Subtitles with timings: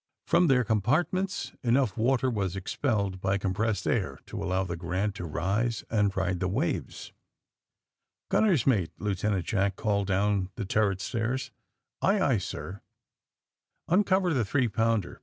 [0.25, 4.75] Prom the compart ments enough water was expelled by com pressed air to allow the
[4.75, 7.13] Grant" to rise and ride the waves.
[8.31, 11.51] ^'Gunner's mate!" Lieutenant Jack called down the turret stairs.
[12.03, 12.81] 806 THE SUBMAEINE BOIS Aye, aye, sir.*'
[13.89, 15.19] Uncover tlie three pounder.